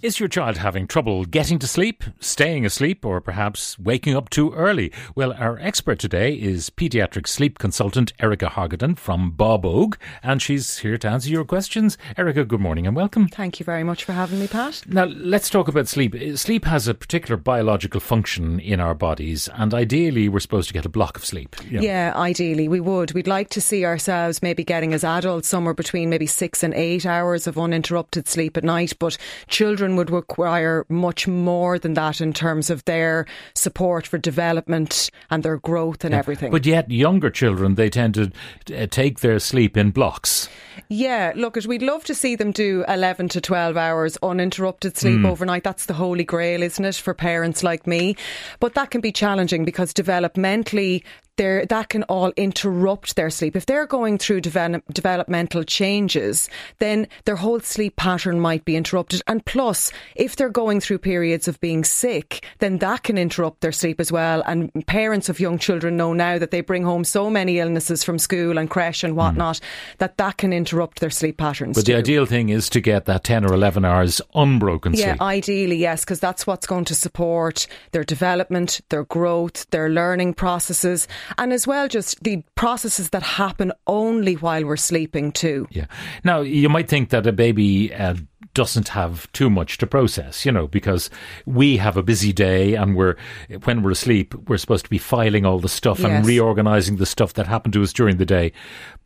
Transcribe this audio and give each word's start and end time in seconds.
Is 0.00 0.20
your 0.20 0.28
child 0.28 0.58
having 0.58 0.86
trouble 0.86 1.24
getting 1.24 1.58
to 1.58 1.66
sleep, 1.66 2.04
staying 2.20 2.64
asleep, 2.64 3.04
or 3.04 3.20
perhaps 3.20 3.76
waking 3.80 4.14
up 4.14 4.30
too 4.30 4.52
early? 4.52 4.92
Well, 5.16 5.32
our 5.32 5.58
expert 5.58 5.98
today 5.98 6.34
is 6.34 6.70
paediatric 6.70 7.26
sleep 7.26 7.58
consultant 7.58 8.12
Erica 8.20 8.46
Hargaden 8.46 8.96
from 8.96 9.32
Babóg, 9.32 9.96
and 10.22 10.40
she's 10.40 10.78
here 10.78 10.98
to 10.98 11.08
answer 11.08 11.30
your 11.30 11.44
questions. 11.44 11.98
Erica, 12.16 12.44
good 12.44 12.60
morning 12.60 12.86
and 12.86 12.94
welcome. 12.94 13.26
Thank 13.26 13.58
you 13.58 13.64
very 13.64 13.82
much 13.82 14.04
for 14.04 14.12
having 14.12 14.38
me, 14.38 14.46
Pat. 14.46 14.84
Now, 14.86 15.06
let's 15.06 15.50
talk 15.50 15.66
about 15.66 15.88
sleep. 15.88 16.14
Uh, 16.14 16.36
sleep 16.36 16.64
has 16.66 16.86
a 16.86 16.94
particular 16.94 17.36
biological 17.36 17.98
function 17.98 18.60
in 18.60 18.78
our 18.78 18.94
bodies, 18.94 19.48
and 19.54 19.74
ideally, 19.74 20.28
we're 20.28 20.38
supposed 20.38 20.68
to 20.68 20.74
get 20.74 20.86
a 20.86 20.88
block 20.88 21.16
of 21.16 21.24
sleep. 21.24 21.56
you 21.64 21.78
know. 21.78 21.82
Yeah, 21.82 22.12
ideally 22.14 22.68
we 22.68 22.78
would. 22.78 23.14
We'd 23.14 23.26
like 23.26 23.50
to 23.50 23.60
see 23.60 23.84
ourselves 23.84 24.44
maybe 24.44 24.62
getting 24.62 24.92
as 24.94 25.02
adults 25.02 25.48
somewhere 25.48 25.74
between 25.74 26.08
maybe 26.08 26.26
six 26.26 26.62
and 26.62 26.72
eight 26.74 27.04
hours 27.04 27.48
of 27.48 27.58
uninterrupted 27.58 28.28
sleep 28.28 28.56
at 28.56 28.62
night, 28.62 28.92
but 29.00 29.18
children 29.48 29.87
would 29.96 30.10
require 30.10 30.84
much 30.88 31.26
more 31.26 31.78
than 31.78 31.94
that 31.94 32.20
in 32.20 32.32
terms 32.32 32.70
of 32.70 32.84
their 32.84 33.26
support 33.54 34.06
for 34.06 34.18
development 34.18 35.10
and 35.30 35.42
their 35.42 35.58
growth 35.58 36.04
and 36.04 36.14
everything. 36.14 36.50
But 36.50 36.66
yet, 36.66 36.90
younger 36.90 37.30
children, 37.30 37.74
they 37.74 37.90
tend 37.90 38.14
to 38.14 38.32
uh, 38.76 38.86
take 38.86 39.20
their 39.20 39.38
sleep 39.38 39.76
in 39.76 39.90
blocks. 39.90 40.48
Yeah, 40.88 41.32
look, 41.36 41.56
we'd 41.66 41.82
love 41.82 42.04
to 42.04 42.14
see 42.14 42.36
them 42.36 42.52
do 42.52 42.84
11 42.88 43.28
to 43.30 43.40
12 43.40 43.76
hours 43.76 44.16
uninterrupted 44.22 44.96
sleep 44.96 45.24
overnight. 45.24 45.64
That's 45.64 45.86
the 45.86 45.94
holy 45.94 46.24
grail, 46.24 46.62
isn't 46.62 46.84
it, 46.84 46.94
for 46.94 47.14
parents 47.14 47.62
like 47.62 47.86
me? 47.86 48.16
But 48.60 48.74
that 48.74 48.90
can 48.90 49.00
be 49.00 49.12
challenging 49.12 49.64
because 49.64 49.92
developmentally, 49.92 51.02
there 51.38 51.64
that 51.66 51.88
can 51.88 52.02
all 52.04 52.32
interrupt 52.36 53.16
their 53.16 53.30
sleep. 53.30 53.56
If 53.56 53.66
they're 53.66 53.86
going 53.86 54.18
through 54.18 54.42
develop, 54.42 54.84
developmental 54.92 55.64
changes, 55.64 56.50
then 56.78 57.08
their 57.24 57.36
whole 57.36 57.60
sleep 57.60 57.96
pattern 57.96 58.40
might 58.40 58.64
be 58.64 58.76
interrupted. 58.76 59.22
And 59.26 59.44
plus, 59.44 59.90
if 60.14 60.36
they're 60.36 60.50
going 60.50 60.80
through 60.80 60.98
periods 60.98 61.48
of 61.48 61.60
being 61.60 61.84
sick, 61.84 62.44
then 62.58 62.78
that 62.78 63.04
can 63.04 63.16
interrupt 63.16 63.62
their 63.62 63.72
sleep 63.72 64.00
as 64.00 64.12
well. 64.12 64.42
And 64.46 64.70
parents 64.86 65.28
of 65.28 65.40
young 65.40 65.58
children 65.58 65.96
know 65.96 66.12
now 66.12 66.38
that 66.38 66.50
they 66.50 66.60
bring 66.60 66.84
home 66.84 67.04
so 67.04 67.30
many 67.30 67.58
illnesses 67.58 68.04
from 68.04 68.18
school 68.18 68.58
and 68.58 68.68
creche 68.68 69.02
and 69.02 69.12
hmm. 69.12 69.18
whatnot 69.18 69.60
that 69.98 70.18
that 70.18 70.36
can 70.36 70.52
interrupt 70.52 71.00
their 71.00 71.10
sleep 71.10 71.38
patterns. 71.38 71.76
But 71.76 71.86
the 71.86 71.94
ideal 71.94 72.26
thing 72.26 72.50
is 72.50 72.68
to 72.70 72.80
get 72.80 73.06
that 73.06 73.24
10 73.24 73.44
or 73.44 73.54
11 73.54 73.84
hours 73.84 74.20
unbroken 74.34 74.92
Yeah, 74.92 74.98
sleep. 74.98 75.16
Yeah, 75.16 75.24
ideally, 75.24 75.76
yes, 75.76 76.04
because 76.04 76.20
that's 76.20 76.46
what's 76.46 76.66
going 76.66 76.84
to 76.86 76.94
support 76.94 77.66
their 77.92 78.04
development, 78.04 78.80
their 78.88 79.04
growth, 79.04 79.68
their 79.70 79.88
learning 79.88 80.34
processes, 80.34 81.06
and 81.36 81.52
as 81.52 81.66
well 81.66 81.88
just 81.88 82.22
the 82.22 82.42
processes 82.54 83.10
that 83.10 83.22
happen 83.22 83.72
only 83.86 84.34
while 84.34 84.64
we're 84.64 84.76
sleeping 84.76 85.32
too. 85.32 85.66
Yeah. 85.70 85.86
Now, 86.24 86.40
you 86.40 86.68
might 86.68 86.88
think 86.88 87.10
that 87.10 87.26
a 87.26 87.32
baby 87.32 87.92
uh, 87.92 88.14
doesn't 88.54 88.88
have 88.88 89.30
too 89.32 89.50
much 89.50 89.78
to 89.78 89.86
process, 89.86 90.46
you 90.46 90.52
know, 90.52 90.66
because 90.66 91.10
we 91.46 91.76
have 91.76 91.96
a 91.96 92.02
busy 92.02 92.32
day 92.32 92.74
and 92.74 92.96
we're, 92.96 93.16
when 93.64 93.82
we're 93.82 93.90
asleep, 93.90 94.34
we're 94.48 94.58
supposed 94.58 94.84
to 94.84 94.90
be 94.90 94.98
filing 94.98 95.44
all 95.44 95.58
the 95.58 95.68
stuff 95.68 96.02
and 96.04 96.26
reorganizing 96.26 96.96
the 96.96 97.06
stuff 97.06 97.34
that 97.34 97.46
happened 97.46 97.74
to 97.74 97.82
us 97.82 97.92
during 97.92 98.16
the 98.16 98.26
day. 98.26 98.52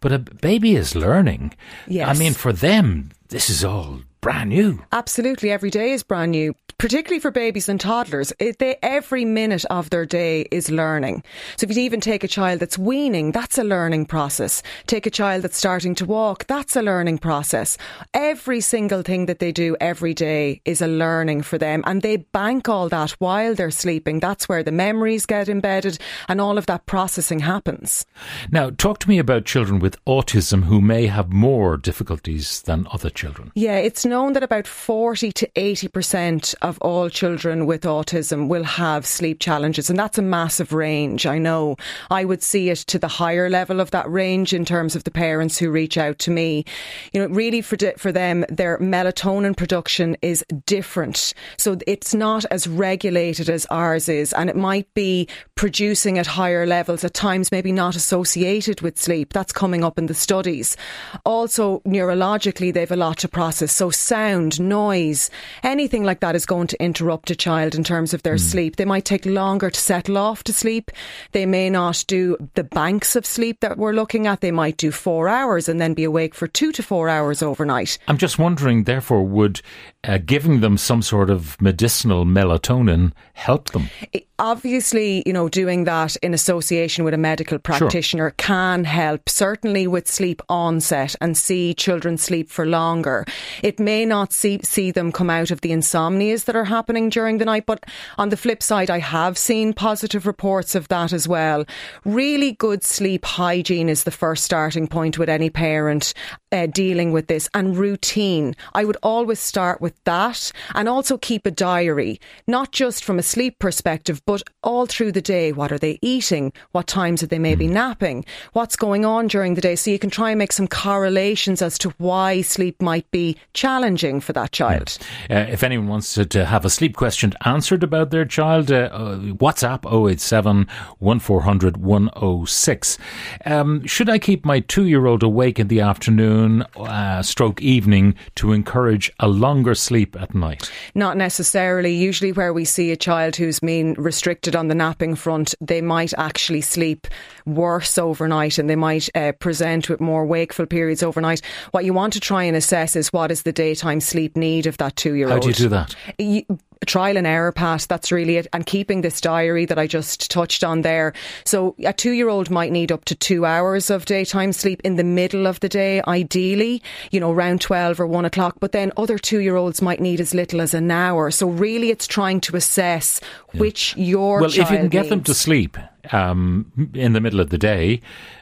But 0.00 0.12
a 0.12 0.18
baby 0.18 0.76
is 0.76 0.94
learning. 0.94 1.54
Yes. 1.86 2.08
I 2.08 2.18
mean, 2.18 2.34
for 2.34 2.52
them, 2.52 3.10
this 3.28 3.50
is 3.50 3.64
all 3.64 4.00
brand 4.22 4.50
new. 4.50 4.82
Absolutely, 4.92 5.50
every 5.50 5.68
day 5.68 5.90
is 5.90 6.04
brand 6.04 6.30
new, 6.30 6.54
particularly 6.78 7.18
for 7.18 7.32
babies 7.32 7.68
and 7.68 7.80
toddlers. 7.80 8.32
It, 8.38 8.60
they, 8.60 8.76
every 8.80 9.24
minute 9.24 9.64
of 9.68 9.90
their 9.90 10.06
day 10.06 10.46
is 10.52 10.70
learning. 10.70 11.24
So 11.56 11.66
if 11.66 11.76
you 11.76 11.82
even 11.82 12.00
take 12.00 12.22
a 12.22 12.28
child 12.28 12.60
that's 12.60 12.78
weaning, 12.78 13.32
that's 13.32 13.58
a 13.58 13.64
learning 13.64 14.06
process. 14.06 14.62
Take 14.86 15.06
a 15.06 15.10
child 15.10 15.42
that's 15.42 15.58
starting 15.58 15.96
to 15.96 16.06
walk, 16.06 16.46
that's 16.46 16.76
a 16.76 16.82
learning 16.82 17.18
process. 17.18 17.76
Every 18.14 18.60
single 18.60 19.02
thing 19.02 19.26
that 19.26 19.40
they 19.40 19.50
do 19.50 19.76
every 19.80 20.14
day 20.14 20.60
is 20.64 20.80
a 20.80 20.86
learning 20.86 21.42
for 21.42 21.58
them, 21.58 21.82
and 21.84 22.00
they 22.00 22.18
bank 22.18 22.68
all 22.68 22.88
that 22.90 23.10
while 23.18 23.56
they're 23.56 23.72
sleeping. 23.72 24.20
That's 24.20 24.48
where 24.48 24.62
the 24.62 24.70
memories 24.70 25.26
get 25.26 25.48
embedded, 25.48 25.98
and 26.28 26.40
all 26.40 26.58
of 26.58 26.66
that 26.66 26.86
processing 26.86 27.40
happens. 27.40 28.06
Now, 28.52 28.70
talk 28.70 29.00
to 29.00 29.08
me 29.08 29.18
about 29.18 29.46
children 29.46 29.80
with 29.80 30.02
autism 30.04 30.62
who 30.62 30.80
may 30.80 31.08
have 31.08 31.32
more 31.32 31.76
difficulties 31.76 32.62
than 32.62 32.86
other 32.92 33.10
children. 33.10 33.50
Yeah, 33.56 33.78
it's 33.78 34.06
known 34.12 34.34
that 34.34 34.42
about 34.42 34.66
40 34.66 35.32
to 35.32 35.48
80% 35.56 36.54
of 36.60 36.78
all 36.82 37.08
children 37.08 37.64
with 37.64 37.84
autism 37.84 38.46
will 38.46 38.62
have 38.62 39.06
sleep 39.06 39.40
challenges, 39.40 39.88
and 39.88 39.98
that's 39.98 40.18
a 40.18 40.22
massive 40.22 40.74
range. 40.74 41.24
I 41.24 41.38
know 41.38 41.76
I 42.10 42.26
would 42.26 42.42
see 42.42 42.68
it 42.68 42.76
to 42.88 42.98
the 42.98 43.08
higher 43.08 43.48
level 43.48 43.80
of 43.80 43.90
that 43.92 44.10
range 44.10 44.52
in 44.52 44.66
terms 44.66 44.94
of 44.94 45.04
the 45.04 45.10
parents 45.10 45.56
who 45.56 45.70
reach 45.70 45.96
out 45.96 46.18
to 46.18 46.30
me. 46.30 46.66
You 47.14 47.22
know, 47.22 47.34
really 47.34 47.62
for, 47.62 47.78
for 47.96 48.12
them, 48.12 48.44
their 48.50 48.76
melatonin 48.80 49.56
production 49.56 50.18
is 50.20 50.44
different. 50.66 51.32
So 51.56 51.78
it's 51.86 52.12
not 52.12 52.44
as 52.50 52.66
regulated 52.66 53.48
as 53.48 53.64
ours 53.70 54.10
is, 54.10 54.34
and 54.34 54.50
it 54.50 54.56
might 54.56 54.92
be 54.92 55.26
producing 55.54 56.18
at 56.18 56.26
higher 56.26 56.66
levels, 56.66 57.02
at 57.02 57.14
times 57.14 57.50
maybe 57.50 57.72
not 57.72 57.96
associated 57.96 58.82
with 58.82 59.00
sleep. 59.00 59.32
That's 59.32 59.52
coming 59.52 59.82
up 59.82 59.98
in 59.98 60.04
the 60.04 60.12
studies. 60.14 60.76
Also, 61.24 61.80
neurologically, 61.86 62.74
they've 62.74 62.92
a 62.92 62.96
lot 62.96 63.16
to 63.18 63.28
process. 63.28 63.72
So, 63.72 63.88
sound, 64.02 64.60
noise, 64.60 65.30
anything 65.62 66.02
like 66.04 66.20
that 66.20 66.34
is 66.34 66.46
going 66.46 66.66
to 66.68 66.82
interrupt 66.82 67.30
a 67.30 67.36
child 67.36 67.74
in 67.74 67.84
terms 67.84 68.12
of 68.14 68.22
their 68.22 68.38
sleep. 68.38 68.76
They 68.76 68.84
might 68.84 69.04
take 69.04 69.24
longer 69.26 69.70
to 69.70 69.80
settle 69.80 70.18
off 70.18 70.42
to 70.44 70.52
sleep. 70.52 70.90
They 71.32 71.46
may 71.46 71.70
not 71.70 72.04
do 72.08 72.36
the 72.54 72.64
banks 72.64 73.16
of 73.16 73.24
sleep 73.26 73.60
that 73.60 73.78
we're 73.78 73.92
looking 73.92 74.26
at. 74.26 74.40
They 74.40 74.50
might 74.50 74.76
do 74.76 74.90
four 74.90 75.28
hours 75.28 75.68
and 75.68 75.80
then 75.80 75.94
be 75.94 76.04
awake 76.04 76.34
for 76.34 76.46
two 76.48 76.72
to 76.72 76.82
four 76.82 77.08
hours 77.08 77.42
overnight. 77.42 77.98
I'm 78.08 78.18
just 78.18 78.38
wondering, 78.38 78.84
therefore, 78.84 79.24
would 79.24 79.60
uh, 80.04 80.18
giving 80.24 80.60
them 80.60 80.76
some 80.76 81.02
sort 81.02 81.30
of 81.30 81.60
medicinal 81.60 82.24
melatonin 82.24 83.12
help 83.34 83.70
them? 83.70 83.88
It- 84.12 84.26
Obviously, 84.38 85.22
you 85.24 85.32
know, 85.32 85.48
doing 85.48 85.84
that 85.84 86.16
in 86.16 86.34
association 86.34 87.04
with 87.04 87.14
a 87.14 87.16
medical 87.16 87.60
practitioner 87.60 88.30
can 88.38 88.82
help, 88.82 89.28
certainly 89.28 89.86
with 89.86 90.08
sleep 90.08 90.42
onset 90.48 91.14
and 91.20 91.36
see 91.36 91.72
children 91.74 92.18
sleep 92.18 92.50
for 92.50 92.66
longer. 92.66 93.24
It 93.62 93.78
may 93.78 93.91
not 94.04 94.32
see, 94.32 94.60
see 94.62 94.90
them 94.90 95.12
come 95.12 95.30
out 95.30 95.50
of 95.50 95.60
the 95.60 95.70
insomnias 95.70 96.44
that 96.44 96.56
are 96.56 96.64
happening 96.64 97.08
during 97.08 97.38
the 97.38 97.44
night, 97.44 97.66
but 97.66 97.84
on 98.18 98.30
the 98.30 98.36
flip 98.36 98.62
side, 98.62 98.90
I 98.90 98.98
have 98.98 99.38
seen 99.38 99.72
positive 99.72 100.26
reports 100.26 100.74
of 100.74 100.88
that 100.88 101.12
as 101.12 101.28
well. 101.28 101.64
Really 102.04 102.52
good 102.52 102.82
sleep 102.82 103.24
hygiene 103.24 103.88
is 103.88 104.04
the 104.04 104.10
first 104.10 104.44
starting 104.44 104.88
point 104.88 105.18
with 105.18 105.28
any 105.28 105.50
parent 105.50 106.14
uh, 106.52 106.66
dealing 106.66 107.12
with 107.12 107.26
this 107.26 107.48
and 107.54 107.76
routine. 107.76 108.54
I 108.74 108.84
would 108.84 108.96
always 109.02 109.40
start 109.40 109.80
with 109.80 109.94
that 110.04 110.52
and 110.74 110.88
also 110.88 111.16
keep 111.18 111.46
a 111.46 111.50
diary, 111.50 112.20
not 112.46 112.72
just 112.72 113.04
from 113.04 113.18
a 113.18 113.22
sleep 113.22 113.58
perspective, 113.58 114.22
but 114.26 114.42
all 114.62 114.86
through 114.86 115.12
the 115.12 115.22
day. 115.22 115.52
What 115.52 115.72
are 115.72 115.78
they 115.78 115.98
eating? 116.02 116.52
What 116.72 116.86
times 116.86 117.22
are 117.22 117.26
they 117.26 117.38
maybe 117.38 117.66
napping? 117.66 118.24
What's 118.52 118.76
going 118.76 119.04
on 119.04 119.26
during 119.28 119.54
the 119.54 119.60
day? 119.60 119.76
So 119.76 119.90
you 119.90 119.98
can 119.98 120.10
try 120.10 120.30
and 120.30 120.38
make 120.38 120.52
some 120.52 120.68
correlations 120.68 121.62
as 121.62 121.78
to 121.78 121.94
why 121.98 122.42
sleep 122.42 122.80
might 122.82 123.10
be 123.10 123.36
challenging 123.54 124.20
for 124.20 124.32
that 124.34 124.52
child. 124.52 124.98
Uh, 125.30 125.46
if 125.48 125.62
anyone 125.62 125.88
wants 125.88 126.14
to, 126.14 126.26
to 126.26 126.44
have 126.44 126.64
a 126.64 126.70
sleep 126.70 126.96
question 126.96 127.32
answered 127.44 127.82
about 127.82 128.10
their 128.10 128.24
child, 128.24 128.70
uh, 128.70 128.90
uh, 128.92 129.16
WhatsApp 129.18 129.86
087 129.90 130.66
1400 130.98 131.76
106. 131.78 132.98
Um, 133.46 133.86
should 133.86 134.08
I 134.08 134.18
keep 134.18 134.44
my 134.44 134.60
two 134.60 134.86
year 134.86 135.06
old 135.06 135.22
awake 135.22 135.58
in 135.58 135.68
the 135.68 135.80
afternoon, 135.80 136.41
uh, 136.76 137.22
stroke 137.22 137.60
evening, 137.62 138.14
to 138.36 138.52
encourage 138.52 139.12
a 139.20 139.28
longer 139.28 139.74
sleep 139.74 140.16
at 140.20 140.34
night? 140.34 140.70
Not 140.94 141.16
necessarily. 141.16 141.94
Usually, 141.94 142.32
where 142.32 142.52
we 142.52 142.64
see 142.64 142.90
a 142.90 142.96
child 142.96 143.36
who's 143.36 143.60
been 143.60 143.94
restricted 143.94 144.56
on 144.56 144.68
the 144.68 144.74
napping 144.74 145.14
front, 145.14 145.54
they 145.60 145.80
might 145.80 146.12
actually 146.18 146.60
sleep 146.60 147.06
worse 147.46 147.98
overnight 147.98 148.58
and 148.58 148.68
they 148.68 148.76
might 148.76 149.08
uh, 149.14 149.32
present 149.32 149.88
with 149.88 150.00
more 150.00 150.24
wakeful 150.24 150.66
periods 150.66 151.02
overnight. 151.02 151.42
What 151.72 151.84
you 151.84 151.92
want 151.92 152.12
to 152.14 152.20
try 152.20 152.44
and 152.44 152.56
assess 152.56 152.96
is 152.96 153.12
what 153.12 153.30
is 153.30 153.42
the 153.42 153.52
daytime 153.52 154.00
sleep 154.00 154.36
need 154.36 154.66
of 154.66 154.76
that 154.78 154.96
two 154.96 155.14
year 155.14 155.28
old. 155.28 155.34
How 155.34 155.40
do 155.40 155.48
you 155.48 155.54
do 155.54 155.68
that? 155.68 155.94
you, 156.18 156.44
trial 156.86 157.16
and 157.16 157.26
error 157.26 157.52
pass 157.52 157.86
that's 157.86 158.12
really 158.12 158.36
it 158.36 158.46
and 158.52 158.66
keeping 158.66 159.00
this 159.00 159.20
diary 159.20 159.64
that 159.64 159.78
i 159.78 159.86
just 159.86 160.30
touched 160.30 160.64
on 160.64 160.82
there. 160.82 161.12
So 161.44 161.74
a 161.84 161.92
two 161.92 162.12
year 162.12 162.28
old 162.28 162.50
might 162.50 162.72
need 162.72 162.92
up 162.92 163.04
to 163.06 163.14
two 163.14 163.44
hours 163.44 163.90
of 163.90 164.04
daytime 164.04 164.52
sleep 164.52 164.80
in 164.84 164.96
the 164.96 165.04
middle 165.04 165.46
of 165.46 165.60
the 165.60 165.68
day 165.68 166.02
ideally 166.06 166.82
you 167.10 167.20
know 167.20 167.32
around 167.32 167.60
12 167.60 168.00
or 168.00 168.06
1 168.06 168.24
o'clock 168.24 168.56
but 168.60 168.72
then 168.72 168.92
other 168.96 169.18
two 169.18 169.40
year 169.40 169.56
olds 169.56 169.82
might 169.82 170.00
need 170.00 170.20
as 170.20 170.34
little 170.34 170.60
as 170.60 170.74
an 170.74 170.90
hour. 170.90 171.30
So 171.30 171.48
really 171.48 171.90
it's 171.90 172.06
trying 172.06 172.40
to 172.42 172.56
assess 172.56 173.20
which 173.54 173.96
your 173.96 174.40
Well, 174.40 174.50
if 174.50 174.56
you 174.56 174.64
can 174.64 174.88
get 174.88 175.08
them 175.08 175.22
to 175.24 175.34
sleep 175.34 175.76
um, 176.10 176.70
in 176.94 177.12
the 177.12 177.20
middle 177.20 177.40
of 177.40 177.50
the 177.50 177.58
day, 177.58 178.00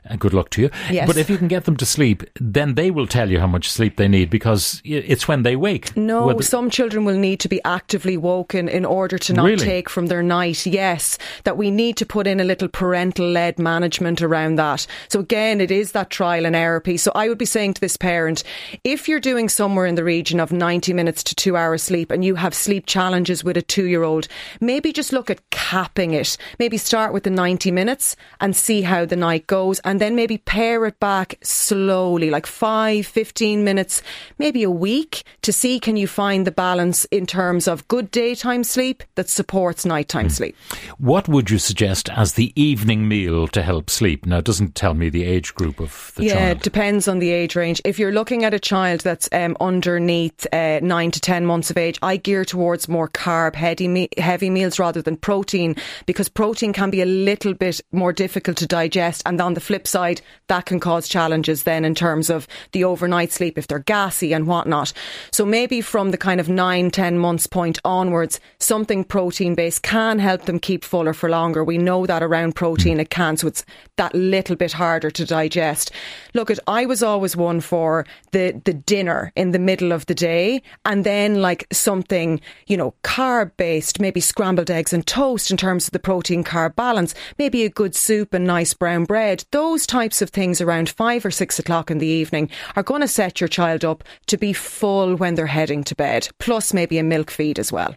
uh, 0.08 0.16
good 0.16 0.32
luck 0.32 0.50
to 0.50 0.62
you. 0.62 0.70
Yes. 0.90 1.06
But 1.06 1.16
if 1.16 1.28
you 1.28 1.36
can 1.36 1.48
get 1.48 1.64
them 1.64 1.76
to 1.76 1.86
sleep, 1.86 2.22
then 2.40 2.74
they 2.74 2.90
will 2.90 3.06
tell 3.06 3.30
you 3.30 3.38
how 3.38 3.46
much 3.46 3.70
sleep 3.70 3.96
they 3.96 4.08
need 4.08 4.30
because 4.30 4.80
it's 4.84 5.28
when 5.28 5.42
they 5.42 5.56
wake. 5.56 5.96
No, 5.96 6.26
Whether- 6.26 6.42
some 6.42 6.70
children 6.70 7.04
will 7.04 7.18
need 7.18 7.38
to 7.40 7.48
be 7.48 7.60
actively 7.64 8.16
woken 8.16 8.68
in 8.68 8.84
order 8.84 9.18
to 9.18 9.32
not 9.34 9.44
Really? 9.44 9.64
take 9.64 9.88
from 9.90 10.06
their 10.06 10.22
night. 10.22 10.64
Yes, 10.66 11.18
that 11.44 11.56
we 11.58 11.70
need 11.70 11.96
to 11.98 12.06
put 12.06 12.26
in 12.26 12.40
a 12.40 12.44
little 12.44 12.68
parental 12.68 13.28
led 13.28 13.58
management 13.58 14.22
around 14.22 14.56
that. 14.56 14.86
So 15.08 15.20
again, 15.20 15.60
it 15.60 15.70
is 15.70 15.92
that 15.92 16.08
trial 16.10 16.46
and 16.46 16.56
error 16.56 16.80
piece. 16.80 17.02
So 17.02 17.12
I 17.14 17.28
would 17.28 17.38
be 17.38 17.44
saying 17.44 17.74
to 17.74 17.80
this 17.80 17.96
parent, 17.96 18.42
if 18.84 19.08
you're 19.08 19.20
doing 19.20 19.48
somewhere 19.50 19.86
in 19.86 19.96
the 19.96 20.04
region 20.04 20.40
of 20.40 20.50
90 20.52 20.92
minutes 20.94 21.22
to 21.24 21.34
two 21.34 21.56
hours 21.56 21.82
sleep 21.82 22.10
and 22.10 22.24
you 22.24 22.36
have 22.36 22.54
sleep 22.54 22.86
challenges 22.86 23.44
with 23.44 23.56
a 23.56 23.62
two 23.62 23.84
year 23.86 24.02
old, 24.02 24.28
maybe 24.60 24.92
just 24.92 25.12
look 25.12 25.28
at 25.30 25.40
capping 25.50 26.14
it. 26.14 26.36
Maybe 26.58 26.78
start 26.78 27.12
with 27.12 27.24
the 27.24 27.30
90 27.30 27.49
minutes 27.72 28.16
and 28.40 28.54
see 28.54 28.82
how 28.82 29.04
the 29.04 29.16
night 29.16 29.46
goes 29.46 29.80
and 29.80 30.00
then 30.00 30.14
maybe 30.14 30.38
pare 30.38 30.86
it 30.86 30.98
back 31.00 31.36
slowly, 31.42 32.30
like 32.30 32.46
five, 32.46 33.06
15 33.06 33.64
minutes, 33.64 34.02
maybe 34.38 34.62
a 34.62 34.70
week 34.70 35.24
to 35.42 35.52
see 35.52 35.80
can 35.80 35.96
you 35.96 36.06
find 36.06 36.46
the 36.46 36.50
balance 36.50 37.06
in 37.06 37.26
terms 37.26 37.66
of 37.66 37.86
good 37.88 38.10
daytime 38.10 38.64
sleep 38.64 39.02
that 39.14 39.28
supports 39.28 39.84
nighttime 39.84 40.28
sleep. 40.28 40.56
What 40.98 41.28
would 41.28 41.50
you 41.50 41.58
suggest 41.58 42.08
as 42.10 42.34
the 42.34 42.52
evening 42.60 43.08
meal 43.08 43.48
to 43.48 43.62
help 43.62 43.88
sleep? 43.88 44.26
Now, 44.26 44.38
it 44.38 44.44
doesn't 44.44 44.74
tell 44.74 44.94
me 44.94 45.08
the 45.08 45.24
age 45.24 45.54
group 45.54 45.80
of 45.80 46.12
the 46.16 46.24
yeah, 46.24 46.34
child. 46.34 46.56
it 46.58 46.62
depends 46.62 47.08
on 47.08 47.18
the 47.18 47.30
age 47.30 47.56
range. 47.56 47.80
If 47.84 47.98
you're 47.98 48.12
looking 48.12 48.44
at 48.44 48.54
a 48.54 48.58
child 48.58 49.00
that's 49.00 49.28
um, 49.32 49.56
underneath 49.60 50.46
uh, 50.52 50.80
nine 50.82 51.10
to 51.12 51.20
ten 51.20 51.46
months 51.46 51.70
of 51.70 51.78
age, 51.78 51.98
I 52.02 52.16
gear 52.16 52.44
towards 52.44 52.88
more 52.88 53.08
carb 53.08 53.54
heavy 53.54 53.88
me- 53.88 54.08
heavy 54.18 54.50
meals 54.50 54.78
rather 54.78 55.00
than 55.02 55.16
protein 55.16 55.76
because 56.06 56.28
protein 56.28 56.72
can 56.72 56.90
be 56.90 57.00
a 57.00 57.06
little 57.06 57.39
bit 57.40 57.80
more 57.92 58.12
difficult 58.12 58.56
to 58.58 58.66
digest. 58.66 59.22
And 59.26 59.40
on 59.40 59.54
the 59.54 59.60
flip 59.60 59.86
side, 59.86 60.20
that 60.48 60.66
can 60.66 60.80
cause 60.80 61.08
challenges 61.08 61.64
then 61.64 61.84
in 61.84 61.94
terms 61.94 62.30
of 62.30 62.46
the 62.72 62.84
overnight 62.84 63.32
sleep 63.32 63.56
if 63.58 63.66
they're 63.66 63.78
gassy 63.80 64.32
and 64.32 64.46
whatnot. 64.46 64.92
So 65.32 65.44
maybe 65.44 65.80
from 65.80 66.10
the 66.10 66.18
kind 66.18 66.40
of 66.40 66.48
nine, 66.48 66.90
ten 66.90 67.18
months 67.18 67.46
point 67.46 67.78
onwards, 67.84 68.40
something 68.58 69.04
protein 69.04 69.54
based 69.54 69.82
can 69.82 70.18
help 70.18 70.44
them 70.44 70.58
keep 70.58 70.84
fuller 70.84 71.14
for 71.14 71.30
longer. 71.30 71.64
We 71.64 71.78
know 71.78 72.06
that 72.06 72.22
around 72.22 72.54
protein 72.54 73.00
it 73.00 73.10
can, 73.10 73.36
so 73.36 73.48
it's 73.48 73.64
that 73.96 74.14
little 74.14 74.56
bit 74.56 74.72
harder 74.72 75.10
to 75.10 75.24
digest. 75.24 75.90
Look, 76.34 76.50
at 76.50 76.58
I 76.66 76.86
was 76.86 77.02
always 77.02 77.36
one 77.36 77.60
for 77.60 78.06
the 78.32 78.60
the 78.64 78.74
dinner 78.74 79.32
in 79.34 79.52
the 79.52 79.58
middle 79.58 79.92
of 79.92 80.06
the 80.06 80.14
day, 80.14 80.62
and 80.84 81.04
then 81.04 81.40
like 81.40 81.66
something 81.72 82.40
you 82.66 82.76
know 82.76 82.94
carb 83.02 83.52
based, 83.56 84.00
maybe 84.00 84.20
scrambled 84.20 84.70
eggs 84.70 84.92
and 84.92 85.06
toast 85.06 85.50
in 85.50 85.56
terms 85.56 85.86
of 85.86 85.92
the 85.92 85.98
protein 85.98 86.44
carb 86.44 86.76
balance. 86.76 87.14
Maybe 87.38 87.64
a 87.64 87.70
good 87.70 87.94
soup 87.94 88.34
and 88.34 88.46
nice 88.46 88.74
brown 88.74 89.04
bread. 89.04 89.44
Those 89.52 89.86
types 89.86 90.22
of 90.22 90.30
things 90.30 90.60
around 90.60 90.90
five 90.90 91.24
or 91.24 91.30
six 91.30 91.58
o'clock 91.58 91.90
in 91.90 91.98
the 91.98 92.06
evening 92.06 92.50
are 92.76 92.82
going 92.82 93.00
to 93.00 93.08
set 93.08 93.40
your 93.40 93.48
child 93.48 93.84
up 93.84 94.04
to 94.26 94.36
be 94.36 94.52
full 94.52 95.16
when 95.16 95.34
they're 95.34 95.46
heading 95.46 95.84
to 95.84 95.94
bed. 95.94 96.28
Plus 96.38 96.72
maybe 96.72 96.98
a 96.98 97.02
milk 97.02 97.30
feed 97.30 97.58
as 97.58 97.72
well. 97.72 97.94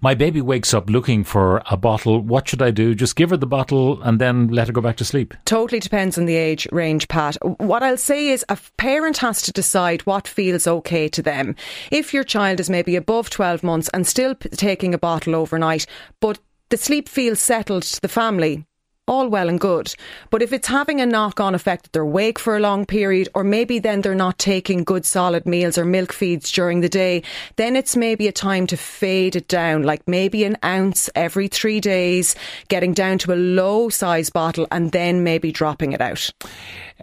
My 0.00 0.14
baby 0.14 0.40
wakes 0.40 0.72
up 0.72 0.88
looking 0.88 1.22
for 1.22 1.62
a 1.70 1.76
bottle. 1.76 2.20
What 2.20 2.48
should 2.48 2.62
I 2.62 2.70
do? 2.70 2.94
Just 2.94 3.16
give 3.16 3.30
her 3.30 3.36
the 3.36 3.46
bottle 3.46 4.00
and 4.02 4.18
then 4.18 4.48
let 4.48 4.68
her 4.68 4.72
go 4.72 4.80
back 4.80 4.96
to 4.98 5.04
sleep. 5.04 5.34
Totally 5.44 5.80
depends 5.80 6.16
on 6.16 6.24
the 6.24 6.36
age 6.36 6.66
range, 6.72 7.08
Pat. 7.08 7.36
What 7.58 7.82
I'll 7.82 7.98
say 7.98 8.28
is 8.28 8.44
a 8.48 8.58
parent 8.78 9.18
has 9.18 9.42
to 9.42 9.52
decide 9.52 10.02
what 10.02 10.26
feels 10.26 10.66
okay 10.66 11.08
to 11.08 11.22
them. 11.22 11.56
If 11.90 12.14
your 12.14 12.24
child 12.24 12.60
is 12.60 12.70
maybe 12.70 12.96
above 12.96 13.28
12 13.28 13.62
months 13.62 13.90
and 13.92 14.06
still 14.06 14.34
p- 14.34 14.48
taking 14.50 14.94
a 14.94 14.98
bottle 14.98 15.34
overnight, 15.34 15.86
but 16.20 16.38
the 16.70 16.76
sleep 16.76 17.08
feels 17.08 17.40
settled 17.40 17.82
to 17.82 18.00
the 18.00 18.08
family, 18.08 18.64
all 19.10 19.28
well 19.28 19.48
and 19.48 19.58
good. 19.58 19.92
But 20.30 20.40
if 20.40 20.52
it's 20.52 20.68
having 20.68 21.00
a 21.00 21.06
knock 21.06 21.40
on 21.40 21.54
effect 21.54 21.82
that 21.82 21.92
they're 21.92 22.02
awake 22.02 22.38
for 22.38 22.56
a 22.56 22.60
long 22.60 22.86
period, 22.86 23.28
or 23.34 23.42
maybe 23.42 23.80
then 23.80 24.02
they're 24.02 24.14
not 24.14 24.38
taking 24.38 24.84
good 24.84 25.04
solid 25.04 25.44
meals 25.46 25.76
or 25.76 25.84
milk 25.84 26.12
feeds 26.12 26.52
during 26.52 26.80
the 26.80 26.88
day, 26.88 27.24
then 27.56 27.74
it's 27.74 27.96
maybe 27.96 28.28
a 28.28 28.32
time 28.32 28.68
to 28.68 28.76
fade 28.76 29.34
it 29.34 29.48
down, 29.48 29.82
like 29.82 30.06
maybe 30.06 30.44
an 30.44 30.56
ounce 30.64 31.10
every 31.16 31.48
three 31.48 31.80
days, 31.80 32.36
getting 32.68 32.94
down 32.94 33.18
to 33.18 33.32
a 33.32 33.34
low 33.34 33.88
size 33.88 34.30
bottle 34.30 34.66
and 34.70 34.92
then 34.92 35.24
maybe 35.24 35.50
dropping 35.50 35.92
it 35.92 36.00
out. 36.00 36.30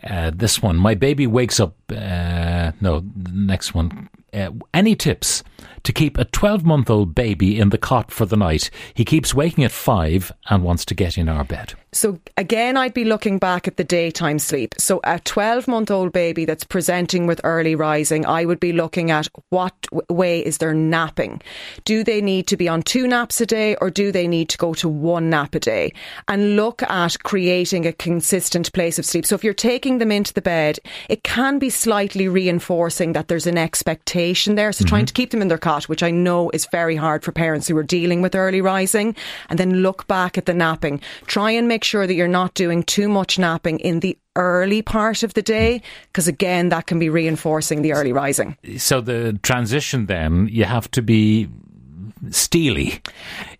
Uh, 0.03 0.31
this 0.33 0.61
one, 0.61 0.77
my 0.77 0.95
baby 0.95 1.27
wakes 1.27 1.59
up. 1.59 1.75
Uh, 1.89 2.71
no, 2.79 3.01
the 3.01 3.31
next 3.31 3.73
one. 3.73 4.09
Uh, 4.33 4.51
any 4.73 4.95
tips 4.95 5.43
to 5.83 5.91
keep 5.93 6.17
a 6.17 6.25
12 6.25 6.63
month 6.65 6.89
old 6.89 7.15
baby 7.15 7.59
in 7.59 7.69
the 7.69 7.77
cot 7.77 8.11
for 8.11 8.25
the 8.25 8.37
night? 8.37 8.69
He 8.93 9.03
keeps 9.03 9.33
waking 9.33 9.63
at 9.63 9.71
five 9.71 10.31
and 10.49 10.63
wants 10.63 10.85
to 10.85 10.95
get 10.95 11.17
in 11.17 11.27
our 11.27 11.43
bed. 11.43 11.73
So 11.97 12.19
again, 12.37 12.77
I'd 12.77 12.93
be 12.93 13.05
looking 13.05 13.39
back 13.39 13.67
at 13.67 13.77
the 13.77 13.83
daytime 13.83 14.37
sleep. 14.37 14.75
So 14.77 15.01
a 15.03 15.19
12 15.19 15.67
month 15.67 15.89
old 15.89 16.13
baby 16.13 16.45
that's 16.45 16.63
presenting 16.63 17.25
with 17.25 17.41
early 17.43 17.73
rising, 17.73 18.23
I 18.23 18.45
would 18.45 18.59
be 18.59 18.71
looking 18.71 19.09
at 19.09 19.27
what 19.49 19.73
w- 19.89 20.05
way 20.07 20.45
is 20.45 20.59
their 20.59 20.75
napping? 20.75 21.41
Do 21.85 22.03
they 22.03 22.21
need 22.21 22.45
to 22.47 22.57
be 22.57 22.69
on 22.69 22.83
two 22.83 23.07
naps 23.07 23.41
a 23.41 23.47
day 23.47 23.75
or 23.77 23.89
do 23.89 24.11
they 24.11 24.27
need 24.27 24.47
to 24.49 24.59
go 24.59 24.75
to 24.75 24.87
one 24.87 25.31
nap 25.31 25.55
a 25.55 25.59
day? 25.59 25.91
And 26.27 26.55
look 26.55 26.83
at 26.83 27.23
creating 27.23 27.87
a 27.87 27.93
consistent 27.93 28.71
place 28.73 28.99
of 28.99 29.05
sleep. 29.05 29.25
So 29.25 29.33
if 29.33 29.43
you're 29.43 29.55
taking 29.55 29.97
them 29.97 30.11
into 30.11 30.35
the 30.35 30.41
bed, 30.41 30.77
it 31.09 31.23
can 31.23 31.57
be 31.57 31.71
slightly 31.71 32.27
reinforcing 32.27 33.13
that 33.13 33.27
there's 33.27 33.47
an 33.47 33.57
expectation 33.57 34.53
there. 34.53 34.71
So 34.71 34.85
trying 34.85 35.01
mm-hmm. 35.01 35.05
to 35.07 35.13
keep 35.13 35.31
them 35.31 35.41
in 35.41 35.47
their 35.47 35.57
cot, 35.57 35.85
which 35.85 36.03
I 36.03 36.11
know 36.11 36.51
is 36.51 36.67
very 36.71 36.95
hard 36.95 37.23
for 37.23 37.31
parents 37.31 37.67
who 37.67 37.77
are 37.77 37.83
dealing 37.83 38.21
with 38.21 38.35
early 38.35 38.61
rising, 38.61 39.15
and 39.49 39.57
then 39.57 39.81
look 39.81 40.05
back 40.05 40.37
at 40.37 40.45
the 40.45 40.53
napping. 40.53 41.01
Try 41.25 41.49
and 41.49 41.67
make 41.67 41.86
sure 41.87 42.05
that 42.05 42.13
you're 42.13 42.27
not 42.27 42.53
doing 42.53 42.83
too 42.83 43.07
much 43.07 43.39
napping 43.39 43.79
in 43.79 44.01
the 44.01 44.17
early 44.35 44.81
part 44.81 45.23
of 45.23 45.33
the 45.33 45.41
day, 45.41 45.81
because 46.11 46.27
again, 46.27 46.69
that 46.69 46.85
can 46.85 46.99
be 46.99 47.09
reinforcing 47.09 47.81
the 47.81 47.93
early 47.93 48.13
rising. 48.13 48.57
So 48.77 49.01
the 49.01 49.39
transition 49.41 50.05
then, 50.05 50.47
you 50.51 50.65
have 50.65 50.91
to 50.91 51.01
be 51.01 51.47
steely 52.31 52.99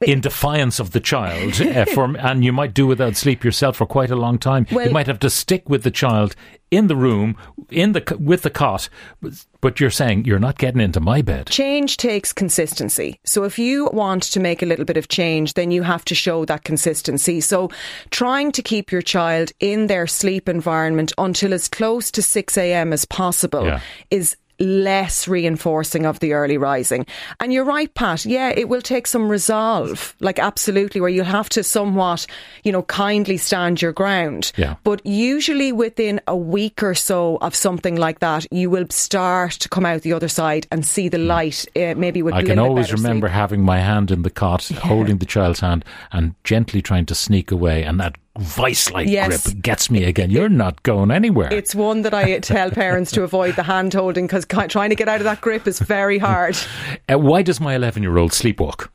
in 0.01 0.19
defiance 0.19 0.79
of 0.79 0.91
the 0.91 1.00
child 1.00 1.62
uh, 1.62 1.85
for, 1.85 2.18
and 2.18 2.44
you 2.44 2.51
might 2.51 2.74
do 2.74 2.88
without 2.88 3.15
sleep 3.15 3.44
yourself 3.44 3.77
for 3.77 3.85
quite 3.85 4.09
a 4.09 4.15
long 4.15 4.38
time 4.39 4.65
Well- 4.71 4.88
you 4.88 4.91
might 4.91 5.07
have 5.07 5.19
to 5.19 5.30
stick 5.30 5.69
with 5.69 5.83
the 5.83 5.91
child 5.91 6.35
in 6.72 6.88
the 6.88 6.96
room 6.96 7.36
in 7.69 7.94
the 7.94 8.18
with 8.19 8.42
the 8.42 8.50
cot 8.50 8.90
but- 9.22 9.80
you're 9.80 9.90
saying 9.92 10.24
you're 10.24 10.40
not 10.40 10.58
getting 10.58 10.80
into 10.81 11.00
my 11.02 11.22
bed 11.22 11.48
Change 11.48 11.98
takes 11.98 12.31
consistency. 12.31 13.19
So 13.25 13.44
if 13.44 13.60
you 13.60 13.90
want 13.92 14.24
to 14.24 14.40
make 14.40 14.62
a 14.64 14.66
little 14.66 14.86
bit 14.86 14.96
of 14.96 15.10
change, 15.10 15.56
then 15.56 15.72
you 15.72 15.84
have 15.84 16.06
to 16.06 16.16
show 16.16 16.46
that 16.46 16.64
consistency. 16.64 17.42
So 17.42 17.69
trying 18.10 18.54
to 18.54 18.62
keep 18.62 18.92
your 18.94 19.02
child 19.02 19.52
in 19.60 19.88
their 19.88 20.08
sleep 20.08 20.48
environment 20.48 21.12
until 21.18 21.54
as 21.54 21.68
close 21.68 22.12
to 22.12 22.22
6 22.22 22.58
a.m. 22.58 22.94
as 22.94 23.04
possible 23.04 23.66
Yeah. 23.66 23.81
is 24.10 24.38
less 24.59 25.27
reinforcing 25.27 26.06
of 26.06 26.19
the 26.19 26.33
early 26.33 26.57
rising. 26.57 27.06
And 27.39 27.54
you're 27.54 27.65
right, 27.65 27.94
Pat. 27.94 28.25
Yeah, 28.25 28.50
it 28.50 28.69
will 28.69 28.81
take 28.81 29.07
some 29.07 29.30
resolve, 29.30 30.15
like 30.19 30.39
absolutely, 30.39 31.01
where 31.01 31.09
you'll 31.09 31.25
have 31.25 31.50
to 31.50 31.63
somewhat, 31.63 32.25
you 32.63 32.71
know, 32.71 32.83
kindly 32.83 33.38
stand 33.38 33.81
your 33.81 33.94
ground. 33.94 34.51
Yeah. 34.56 34.75
But 34.83 35.06
usually 35.06 35.71
within 35.71 36.21
a 36.27 36.36
week 36.36 36.83
or 36.83 36.95
so 36.95 37.38
of 37.38 37.56
something 37.56 37.95
like 37.95 38.19
that, 38.19 38.45
you 38.51 38.69
will 38.69 38.88
start 38.89 39.51
to 39.54 39.69
come 39.69 39.85
out 39.85 40.02
the 40.02 40.14
other 40.14 40.28
side 40.28 40.68
and 40.71 40.85
see 40.85 41.09
the 41.09 41.18
light, 41.18 41.66
uh, 41.76 41.94
maybe 41.95 42.21
with 42.21 42.33
I 42.33 42.44
can 42.44 42.59
always 42.59 42.92
remember 42.92 43.28
sleep. 43.28 43.35
having 43.35 43.61
my 43.64 43.80
hand 43.80 44.11
in 44.11 44.21
the 44.21 44.30
cot, 44.30 44.68
holding 44.83 45.18
the 45.18 45.26
child's 45.26 45.59
hand, 45.59 45.85
and 46.11 46.35
gently 46.44 46.81
trying 46.81 47.06
to 47.07 47.16
sneak 47.16 47.52
away, 47.52 47.83
and 47.83 47.99
that 47.99 48.16
vice-like 48.39 49.07
Yes. 49.07 49.47
grip 49.47 49.61
gets 49.61 49.89
me 49.91 50.03
again. 50.06 50.29
You're 50.29 50.49
not 50.49 50.83
going 50.83 51.11
anywhere. 51.11 51.51
It's 51.53 51.73
one 51.75 52.01
that 52.03 52.13
I 52.13 52.39
tell 52.39 52.71
parents 52.85 53.11
to 53.11 53.23
avoid 53.23 53.56
the 53.56 53.63
hand 53.63 53.94
holding 53.94 54.27
because 54.27 54.45
trying 54.45 54.89
to 54.89 54.95
get 54.95 55.07
out 55.07 55.19
of 55.19 55.25
that 55.25 55.41
grip 55.41 55.67
is 55.67 55.79
very 55.79 56.17
hard. 56.17 56.57
Uh, 57.09 57.17
why 57.17 57.41
does 57.41 57.59
my 57.61 57.75
11-year-old 57.77 58.31
sleepwalk? 58.31 58.89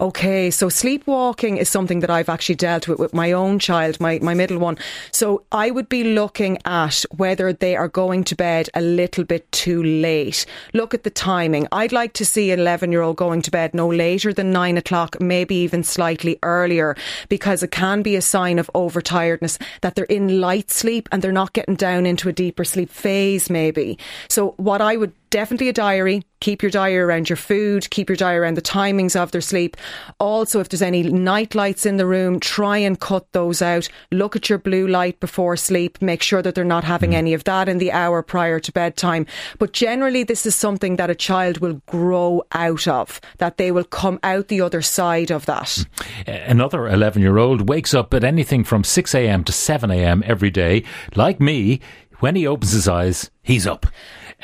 Okay, 0.00 0.48
so 0.52 0.68
sleepwalking 0.68 1.56
is 1.56 1.68
something 1.68 1.98
that 2.00 2.10
I've 2.10 2.28
actually 2.28 2.54
dealt 2.54 2.86
with 2.86 3.00
with 3.00 3.12
my 3.12 3.32
own 3.32 3.58
child, 3.58 3.98
my, 3.98 4.20
my 4.20 4.32
middle 4.32 4.58
one. 4.58 4.78
So 5.10 5.42
I 5.50 5.72
would 5.72 5.88
be 5.88 6.04
looking 6.04 6.58
at 6.64 7.04
whether 7.16 7.52
they 7.52 7.74
are 7.74 7.88
going 7.88 8.22
to 8.24 8.36
bed 8.36 8.68
a 8.74 8.80
little 8.80 9.24
bit 9.24 9.50
too 9.50 9.82
late. 9.82 10.46
Look 10.72 10.94
at 10.94 11.02
the 11.02 11.10
timing. 11.10 11.66
I'd 11.72 11.90
like 11.90 12.12
to 12.12 12.24
see 12.24 12.52
an 12.52 12.60
11 12.60 12.92
year 12.92 13.02
old 13.02 13.16
going 13.16 13.42
to 13.42 13.50
bed 13.50 13.74
no 13.74 13.88
later 13.88 14.32
than 14.32 14.52
nine 14.52 14.78
o'clock, 14.78 15.20
maybe 15.20 15.56
even 15.56 15.82
slightly 15.82 16.38
earlier, 16.44 16.94
because 17.28 17.64
it 17.64 17.72
can 17.72 18.02
be 18.02 18.14
a 18.14 18.22
sign 18.22 18.60
of 18.60 18.70
overtiredness 18.76 19.60
that 19.80 19.96
they're 19.96 20.04
in 20.04 20.40
light 20.40 20.70
sleep 20.70 21.08
and 21.10 21.22
they're 21.22 21.32
not 21.32 21.54
getting 21.54 21.74
down 21.74 22.06
into 22.06 22.28
a 22.28 22.32
deeper 22.32 22.64
sleep 22.64 22.90
phase, 22.90 23.50
maybe. 23.50 23.98
So 24.28 24.54
what 24.58 24.80
I 24.80 24.96
would 24.96 25.12
definitely 25.30 25.68
a 25.68 25.72
diary. 25.72 26.22
Keep 26.40 26.62
your 26.62 26.70
diary 26.70 26.98
around 26.98 27.28
your 27.28 27.36
food, 27.36 27.88
keep 27.90 28.08
your 28.08 28.16
diary 28.16 28.38
around 28.38 28.56
the 28.56 28.62
timings 28.62 29.16
of 29.16 29.32
their 29.32 29.40
sleep. 29.40 29.76
Also, 30.20 30.60
if 30.60 30.68
there's 30.68 30.82
any 30.82 31.02
night 31.02 31.54
lights 31.54 31.84
in 31.84 31.96
the 31.96 32.06
room, 32.06 32.38
try 32.38 32.78
and 32.78 33.00
cut 33.00 33.30
those 33.32 33.60
out. 33.60 33.88
Look 34.12 34.36
at 34.36 34.48
your 34.48 34.58
blue 34.58 34.86
light 34.86 35.18
before 35.20 35.56
sleep. 35.56 36.00
Make 36.00 36.22
sure 36.22 36.42
that 36.42 36.54
they're 36.54 36.64
not 36.64 36.84
having 36.84 37.10
mm. 37.10 37.14
any 37.16 37.34
of 37.34 37.44
that 37.44 37.68
in 37.68 37.78
the 37.78 37.92
hour 37.92 38.22
prior 38.22 38.60
to 38.60 38.72
bedtime. 38.72 39.26
But 39.58 39.72
generally, 39.72 40.22
this 40.22 40.46
is 40.46 40.54
something 40.54 40.96
that 40.96 41.10
a 41.10 41.14
child 41.14 41.58
will 41.58 41.82
grow 41.86 42.42
out 42.52 42.86
of, 42.86 43.20
that 43.38 43.56
they 43.56 43.72
will 43.72 43.84
come 43.84 44.20
out 44.22 44.48
the 44.48 44.60
other 44.60 44.82
side 44.82 45.30
of 45.30 45.46
that. 45.46 45.86
Mm. 46.26 46.50
Another 46.50 46.88
11 46.88 47.22
year 47.22 47.38
old 47.38 47.68
wakes 47.68 47.94
up 47.94 48.14
at 48.14 48.24
anything 48.24 48.64
from 48.64 48.84
6 48.84 49.14
a.m. 49.14 49.44
to 49.44 49.52
7 49.52 49.90
a.m. 49.90 50.22
every 50.26 50.50
day. 50.50 50.84
Like 51.14 51.40
me, 51.40 51.80
when 52.20 52.36
he 52.36 52.46
opens 52.46 52.72
his 52.72 52.88
eyes, 52.88 53.30
he's 53.42 53.66
up. 53.66 53.86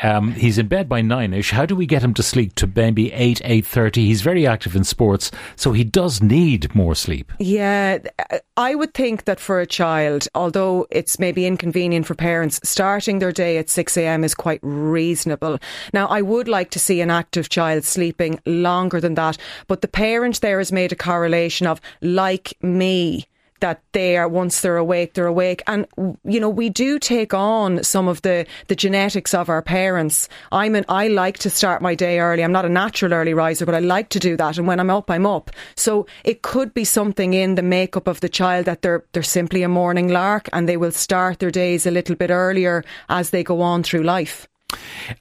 Um, 0.03 0.33
he's 0.33 0.59
in 0.59 0.67
bed 0.67 0.89
by 0.89 1.03
nine-ish. 1.03 1.53
How 1.53 1.67
do 1.67 1.77
we 1.77 1.87
get 1.87 2.03
him 2.03 2.15
to 2.15 2.23
sleep 2.23 2.57
to 2.57 2.67
maybe 2.67 3.13
eight, 3.13 3.41
eight 3.45 3.65
thirty? 3.65 4.07
He's 4.07 4.23
very 4.23 4.45
active 4.45 4.75
in 4.75 4.83
sports, 4.83 5.31
so 5.55 5.71
he 5.71 5.85
does 5.85 6.21
need 6.21 6.75
more 6.75 6.97
sleep. 6.97 7.33
Yeah, 7.39 7.99
I 8.57 8.75
would 8.75 8.93
think 8.93 9.25
that 9.27 9.39
for 9.39 9.61
a 9.61 9.67
child, 9.67 10.27
although 10.35 10.89
it's 10.91 11.21
maybe 11.21 11.47
inconvenient 11.47 12.07
for 12.07 12.17
parents, 12.17 12.59
starting 12.65 13.21
their 13.21 13.31
day 13.31 13.57
at 13.57 13.71
six 13.71 13.97
a.m. 13.97 14.25
is 14.25 14.35
quite 14.35 14.59
reasonable. 14.65 15.61
Now, 15.93 16.09
I 16.09 16.23
would 16.23 16.49
like 16.49 16.71
to 16.71 16.81
see 16.81 17.01
an 17.01 17.11
active 17.11 17.49
child 17.49 17.85
sleeping 17.85 18.41
longer 18.47 19.01
than 19.01 19.15
that, 19.15 19.39
but 19.69 19.81
the 19.81 19.87
parent 19.87 20.41
there 20.41 20.59
has 20.59 20.73
made 20.73 20.91
a 20.91 20.97
correlation 20.97 21.69
of 21.69 21.81
like 22.03 22.55
me 22.63 23.27
that 23.61 23.83
they 23.93 24.17
are 24.17 24.29
once 24.29 24.61
they're 24.61 24.77
awake, 24.77 25.15
they're 25.15 25.27
awake. 25.27 25.63
And 25.67 25.87
you 26.25 26.41
know, 26.41 26.49
we 26.49 26.69
do 26.69 26.99
take 26.99 27.35
on 27.35 27.83
some 27.83 28.09
of 28.09 28.23
the 28.23 28.47
the 28.69 28.77
genetics 28.77 29.35
of 29.35 29.49
our 29.49 29.63
parents. 29.63 30.29
I'm 30.53 30.75
an 30.75 30.85
I 30.89 31.09
like 31.09 31.39
to 31.39 31.51
start 31.51 31.83
my 31.83 31.95
day 31.95 32.19
early. 32.21 32.43
I'm 32.43 32.53
not 32.53 32.65
a 32.65 32.69
natural 32.69 33.13
early 33.13 33.35
riser, 33.35 33.67
but 33.67 33.75
I 33.75 33.81
like 33.81 34.09
to 34.11 34.19
do 34.19 34.37
that. 34.37 34.59
And 34.59 34.67
when 34.67 34.81
I'm 34.81 34.91
up, 34.91 35.11
I'm 35.11 35.27
up. 35.27 35.51
So 35.77 36.07
it 36.25 36.43
could 36.43 36.75
be 36.75 36.85
something 36.85 37.35
in 37.35 37.55
the 37.55 37.63
makeup 37.63 38.07
of 38.07 38.21
the 38.21 38.29
child 38.29 38.67
that 38.67 38.83
they're 38.83 39.05
they're 39.13 39.23
simply 39.23 39.63
a 39.63 39.69
morning 39.69 40.09
lark 40.09 40.49
and 40.53 40.69
they 40.69 40.77
will 40.77 40.93
start 40.93 41.39
their 41.39 41.51
days 41.51 41.87
a 41.87 41.91
little 41.91 42.17
bit 42.17 42.31
earlier 42.31 42.85
as 43.09 43.31
they 43.31 43.43
go 43.43 43.61
on 43.61 43.83
through 43.83 44.03
life. 44.03 44.49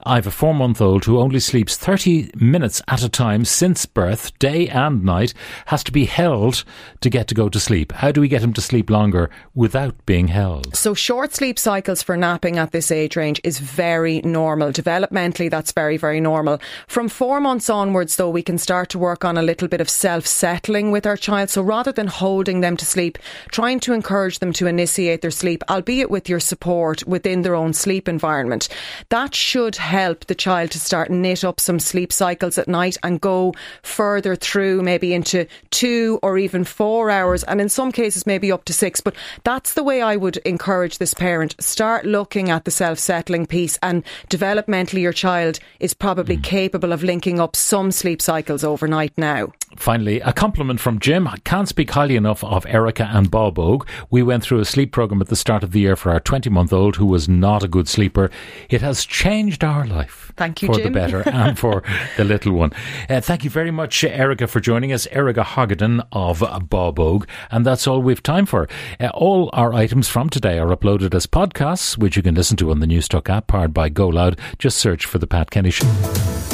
I 0.04 0.16
have 0.16 0.26
a 0.26 0.30
four 0.30 0.54
month 0.54 0.80
old 0.80 1.04
who 1.04 1.18
only 1.18 1.40
sleeps 1.40 1.76
30 1.76 2.30
minutes 2.36 2.80
at 2.88 3.02
a 3.02 3.08
time 3.08 3.44
since 3.44 3.86
birth, 3.86 4.38
day 4.38 4.68
and 4.68 5.04
night, 5.04 5.34
has 5.66 5.84
to 5.84 5.92
be 5.92 6.04
held 6.06 6.64
to 7.00 7.10
get 7.10 7.28
to 7.28 7.34
go 7.34 7.48
to 7.48 7.60
sleep. 7.60 7.92
How 7.92 8.12
do 8.12 8.20
we 8.20 8.28
get 8.28 8.42
him 8.42 8.52
to 8.54 8.60
sleep 8.60 8.90
longer 8.90 9.30
without 9.54 9.94
being 10.06 10.28
held? 10.28 10.74
So, 10.74 10.94
short 10.94 11.34
sleep 11.34 11.58
cycles 11.58 12.02
for 12.02 12.16
napping 12.16 12.58
at 12.58 12.72
this 12.72 12.90
age 12.90 13.16
range 13.16 13.40
is 13.44 13.58
very 13.58 14.20
normal. 14.22 14.72
Developmentally, 14.72 15.50
that's 15.50 15.72
very, 15.72 15.96
very 15.96 16.20
normal. 16.20 16.60
From 16.86 17.08
four 17.08 17.40
months 17.40 17.68
onwards, 17.68 18.16
though, 18.16 18.30
we 18.30 18.42
can 18.42 18.58
start 18.58 18.88
to 18.90 18.98
work 18.98 19.24
on 19.24 19.36
a 19.36 19.42
little 19.42 19.68
bit 19.68 19.80
of 19.80 19.88
self 19.88 20.26
settling 20.26 20.90
with 20.90 21.06
our 21.06 21.16
child. 21.16 21.50
So, 21.50 21.62
rather 21.62 21.92
than 21.92 22.06
holding 22.06 22.60
them 22.60 22.76
to 22.76 22.84
sleep, 22.84 23.18
trying 23.48 23.80
to 23.80 23.92
encourage 23.92 24.38
them 24.38 24.52
to 24.54 24.66
initiate 24.66 25.22
their 25.22 25.30
sleep, 25.30 25.62
albeit 25.68 26.10
with 26.10 26.28
your 26.28 26.40
support 26.40 27.06
within 27.06 27.42
their 27.42 27.54
own 27.54 27.72
sleep 27.72 28.08
environment. 28.08 28.68
That 29.08 29.34
should 29.44 29.76
help 29.76 30.24
the 30.24 30.34
child 30.34 30.70
to 30.70 30.80
start 30.80 31.10
knit 31.10 31.44
up 31.44 31.60
some 31.60 31.78
sleep 31.78 32.10
cycles 32.10 32.56
at 32.56 32.66
night 32.66 32.96
and 33.02 33.20
go 33.20 33.52
further 33.82 34.34
through 34.34 34.82
maybe 34.82 35.12
into 35.12 35.46
two 35.70 36.18
or 36.22 36.38
even 36.38 36.64
four 36.64 37.10
hours 37.10 37.44
and 37.44 37.60
in 37.60 37.68
some 37.68 37.92
cases 37.92 38.26
maybe 38.26 38.50
up 38.50 38.64
to 38.64 38.72
six 38.72 39.02
but 39.02 39.14
that's 39.44 39.74
the 39.74 39.84
way 39.84 40.00
I 40.00 40.16
would 40.16 40.38
encourage 40.38 40.96
this 40.96 41.12
parent 41.12 41.54
start 41.60 42.06
looking 42.06 42.48
at 42.50 42.64
the 42.64 42.70
self-settling 42.70 43.44
piece 43.46 43.78
and 43.82 44.02
developmentally 44.30 45.02
your 45.02 45.12
child 45.12 45.58
is 45.78 45.92
probably 45.92 46.38
mm. 46.38 46.42
capable 46.42 46.92
of 46.92 47.04
linking 47.04 47.38
up 47.38 47.54
some 47.54 47.92
sleep 47.92 48.22
cycles 48.22 48.64
overnight 48.64 49.12
now 49.18 49.52
Finally, 49.76 50.20
a 50.20 50.32
compliment 50.32 50.78
from 50.78 51.00
Jim. 51.00 51.26
I 51.26 51.36
can't 51.38 51.68
speak 51.68 51.90
highly 51.90 52.14
enough 52.16 52.44
of 52.44 52.64
Erica 52.66 53.10
and 53.12 53.30
Babóg. 53.30 53.86
We 54.08 54.22
went 54.22 54.44
through 54.44 54.60
a 54.60 54.64
sleep 54.64 54.92
program 54.92 55.20
at 55.20 55.28
the 55.28 55.36
start 55.36 55.64
of 55.64 55.72
the 55.72 55.80
year 55.80 55.96
for 55.96 56.12
our 56.12 56.20
20 56.20 56.48
month 56.48 56.72
old 56.72 56.96
who 56.96 57.06
was 57.06 57.28
not 57.28 57.64
a 57.64 57.68
good 57.68 57.88
sleeper. 57.88 58.30
It 58.70 58.82
has 58.82 59.04
changed 59.04 59.33
our 59.62 59.86
life. 59.86 60.32
Thank 60.36 60.62
you, 60.62 60.68
For 60.68 60.74
Jim. 60.74 60.84
the 60.84 60.90
better 60.90 61.22
and 61.28 61.58
for 61.58 61.82
the 62.16 62.24
little 62.24 62.52
one. 62.52 62.72
Uh, 63.08 63.20
thank 63.20 63.44
you 63.44 63.50
very 63.50 63.70
much, 63.70 64.04
Erica, 64.04 64.46
for 64.46 64.60
joining 64.60 64.92
us. 64.92 65.06
Erica 65.10 65.42
Hargaden 65.42 66.06
of 66.12 66.40
Babóg. 66.40 67.26
And 67.50 67.64
that's 67.66 67.86
all 67.86 68.00
we've 68.02 68.22
time 68.22 68.46
for. 68.46 68.68
Uh, 69.00 69.08
all 69.14 69.50
our 69.52 69.72
items 69.74 70.08
from 70.08 70.28
today 70.30 70.58
are 70.58 70.68
uploaded 70.68 71.14
as 71.14 71.26
podcasts, 71.26 71.98
which 71.98 72.16
you 72.16 72.22
can 72.22 72.34
listen 72.34 72.56
to 72.58 72.70
on 72.70 72.80
the 72.80 72.86
Newstalk 72.86 73.28
app 73.28 73.46
powered 73.48 73.74
by 73.74 73.88
Go 73.88 74.08
Loud. 74.08 74.38
Just 74.58 74.78
search 74.78 75.06
for 75.06 75.18
The 75.18 75.26
Pat 75.26 75.50
Kenny 75.50 75.70
Show. 75.70 75.86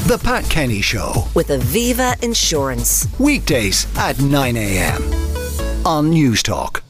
The 0.07 0.21
Pat 0.23 0.45
Kenny 0.45 0.81
Show. 0.81 1.13
With 1.35 1.49
Aviva 1.49 2.21
Insurance. 2.23 3.07
Weekdays 3.19 3.87
at 3.97 4.21
9 4.21 4.57
a.m. 4.57 5.03
on 5.87 6.11
Newstalk. 6.13 6.81